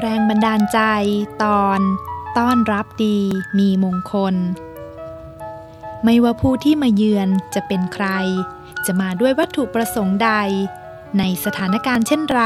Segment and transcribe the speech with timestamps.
[0.00, 0.80] แรงบันดาลใจ
[1.44, 1.80] ตอน
[2.38, 3.18] ต้อนรับดี
[3.58, 4.34] มีมงคล
[6.04, 8.06] ไม่ว่าผู้ที่มาเยือนจะเป็นใคร
[8.86, 10.30] จะมาด้วยวัตถุประสงค์ใด
[11.18, 12.42] ในสถานการณ์เช่นไร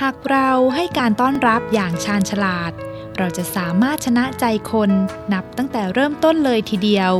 [0.00, 2.72] หากเราให้การต้อนรับอย่างชาญฉลาด
[3.16, 4.90] เราจะสามารถชนะใจคน
[5.32, 7.12] นับตั้งแต่เริ่มต้นเลยทีเดียว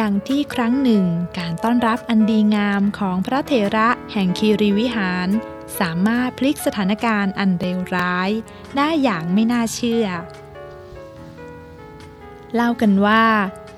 [0.00, 1.04] ดังที่ครั้งหนึ่ง
[1.38, 5.28] การต้อนรับอันดีงามของพระเถระแห่งคีรีวิหาร
[5.80, 8.30] สามารถพลิกสถานการณ์อันเลวร้าย
[8.76, 10.06] ได้อย่างไม่น่าเชื่อ
[12.54, 13.24] เล่ากันว่า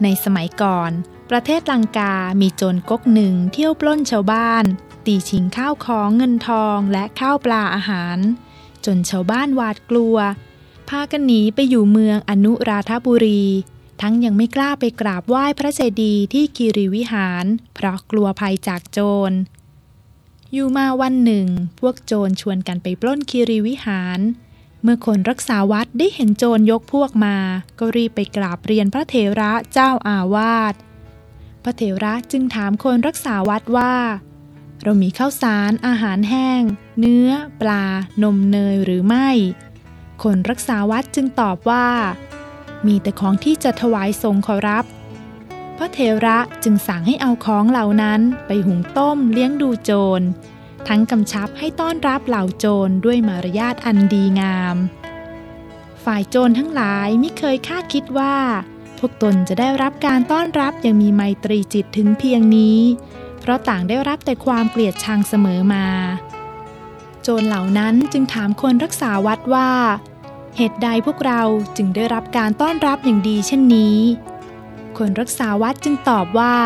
[0.03, 0.91] ในสมัยก่อน
[1.31, 4.65] ประเทศลังกา มีโจรก๊กหนึ่งเที่ยวปล้นชาวบ้าน
[5.07, 8.19] ตีชิงข้าวของเงินทองและข้าวปลาอาหาร
[8.85, 10.17] จนชาวบ้านหวาดกลัว
[10.89, 13.45] พากันหนีไปอยู่เมืองอนุราธบุรี
[14.01, 18.99] ทั้งยังไม่กล้าไปกราบไหว้พระเจดีย์ที่คีรีวิหาร เพราะกลัวภัยจากโจ
[19.31, 19.33] ร
[20.55, 21.47] อยู่มาวันหนึ่ง
[21.81, 24.21] พวกโจรชวนกันไปปล้นคีรีวิหาร
[24.83, 27.37] เมื่อคนรักษาวัดได้เห็นโจรยกพวกมา
[27.79, 30.75] ก็รีบไปกราบเรียนพระเถระเจ้าอาวาส
[31.63, 33.95] พระเถระจึงถามคนรักษาวัดว่า
[34.83, 36.63] เรามีข้าวสารอาหารแห้ง
[36.99, 37.29] เนื้อ
[37.61, 37.85] ปลา
[38.23, 39.29] นมเนยหรือไม่
[40.23, 41.89] คนรักษาวัดจึงตอบว่า
[42.87, 44.85] มีแต่ของที่จะถวายสงขอรับ
[45.77, 50.23] พระเถระจึงสั่งให้เอาของเหล่านั้นไปหุงต้มเลี้ยงดูโจร
[50.89, 54.77] ทั้งกำชับให้ต้อนรับเหล่าโจรด้วยมารยาทอันดีงาม
[56.05, 58.37] ฝ่ายโจรทั้งหลายไม่เคยคาดคิดว่า
[58.99, 62.79] พวกตนจะได้รับการต้อนรับอย่างมีไมตรีจิตถึงเพียงนี้
[63.41, 65.87] เพราะต่างได้รับแต่ความเกลียดชังเสมอมา
[67.23, 69.71] โจรเหล่านั้นจึงถามคนรักษาวัดว่า
[70.57, 71.43] เหตุใดพวกเรา
[71.77, 73.99] จึงได้รับการต้อนรับอย่างดีเช่นนี้
[75.03, 76.57] คนรักษาวัดจึงตอบว่า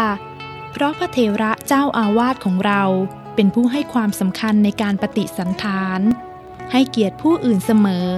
[0.73, 2.83] เพราะพระเถระเจ้าอาวาสของเรา
[3.35, 6.01] เป็นผู้ให้ความสำคัญในการปฏิสันฐาน
[6.73, 8.09] ให้เกียรติผู้อื่นเสมอ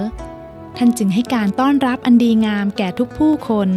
[0.76, 3.68] ท่านจึงให้การต้อนรับอันดีงามแก่ทุกผู้คน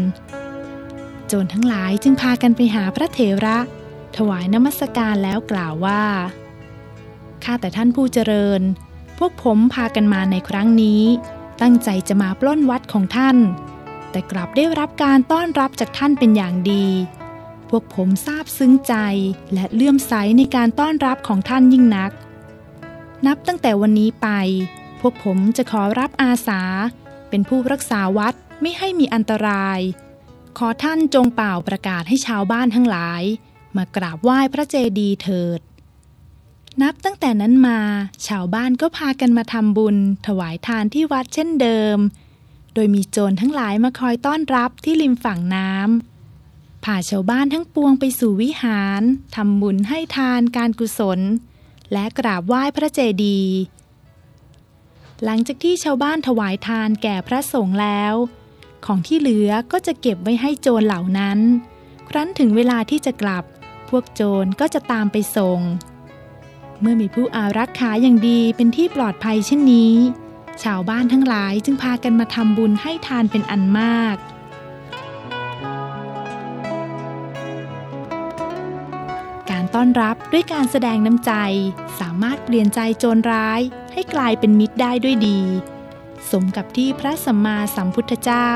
[1.28, 3.58] โจรทั้งหลายจึงพากันไปหาพระเถระ
[4.16, 6.04] ถวายนมัสการแล้วกล่าวว่า
[7.44, 8.62] ข้าแต่ท่านผู้เจริญ
[9.18, 11.04] พวกผมพากันมาในครั้งนี้
[11.62, 13.38] ตั้งใจจะมาปล้นวัดของท่าน
[14.12, 16.86] แต่กลับได้รับการต้อนรับจากท่านเป็นอย่างดี
[17.70, 18.94] พวกผมซาบซึ้งใจ
[19.54, 22.12] และเลื่อมใสในการต้อนรับของท่านยิ่งนัก
[23.26, 24.28] นับตั้งแต่วันนี้ไป
[25.00, 26.62] พวกผมจะขอรับอาสา
[27.30, 29.80] เป็นผู้รักษาวัดไม่ให้มีอันตราย
[30.58, 33.24] ขอท่านจงเป่าประกาศให้ชาวบ้านทั้งหลาย
[33.76, 35.62] มากราบไหว้พระเจดีย์เถิด
[36.82, 37.80] นับตั้งแต่นั้นมา
[38.28, 39.98] ชาวบ้านก็พากันมาทำบุญ
[40.28, 41.98] ถวายทานที่วัดเช่นเดิม
[42.74, 49.02] โดยมีโจรทั้งหลายมาคอยต้อนรับที่ริมฝั่งน้ำพาชาวบ้านทั้งปวงไปสู่วิหาร
[49.36, 51.20] ทำบุญให้ทานการกุศล
[51.92, 53.56] และกราบไหว้พระเจดีย์
[55.24, 58.14] หลังจากที่ชาวบ้านถวายทานแก่พระสงฆ์แล้ว
[58.86, 61.40] ของที่เหลือก็จะเก็บไว้ให้โจรเหล่านั้น
[62.10, 63.44] ครั้นถึงเวลาที่จะกลับ
[63.90, 65.60] พวกโจรก็จะตามไปส่ง
[66.80, 69.94] เมื่อมีผู้อารักขาอย่างดีเป็นที่ปลอดภัยเช่นนี้
[70.64, 74.18] ชาวบ้านทั้งหลายจึงพากันมาทำบุญให้ทานเป็นอันมาก
[79.50, 81.34] การต้อนรับด้วยการแสดงน้ำใจ
[82.00, 83.62] สามารถเปลี่ยนใจโจรร้าย
[83.94, 85.40] ให้กลายเป็นมิตรได้ด้วยดี
[86.32, 88.50] สมกับที่พระสัมมาสัมพุทธเจ้า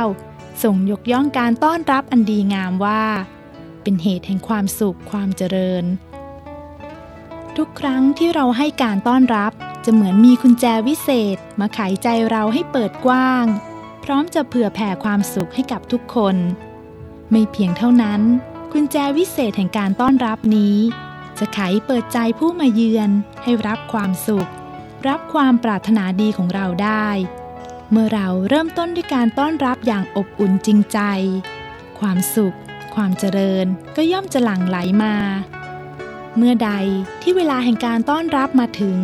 [0.63, 3.03] ทรงยกย่องการต้อนรับอันดีงามว่า
[3.83, 5.85] เป็นเหตุแห่งความสุขความเจริญ
[7.57, 9.53] ทุกครั้งที่เราให้การต้อนรับ
[9.85, 13.45] จะเหมือนมีกุญแจวิเศษมาไขใจเราให้เปิดกว้าง
[14.03, 16.35] พร้อมจะเผื่อแผ่ความสุขให้กับทุกคน
[17.31, 18.21] ไม่เพียงเท่านั้น
[18.71, 20.77] กุญแจวิเศษแห่งการต้อนรับนี้
[21.39, 23.09] จะไขเปิดใจผู้มาเยือน
[23.43, 24.49] ให้รับความสุข
[25.07, 27.07] รับความปรารถนาดีของเราได้
[27.91, 30.99] เมื่อเราเริ่มต้นด้วยการต้อนรับอย่างอบอุ่นจริงใจ
[31.99, 32.55] ความสุข
[32.95, 33.65] ความเจริญ
[33.95, 35.15] ก็ย่อมจะหลั่งไหลมา
[36.37, 36.71] เมื่อใด
[37.21, 38.99] ที่เวลาแห่งการต้อนรับมาถึง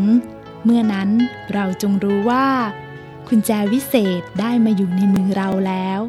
[0.64, 1.10] เมื่อนั้น
[1.54, 2.48] เราจงรู้ว่า
[3.28, 6.00] คุณแจวิเศษได้มาอยู่ในมือเราแล้ว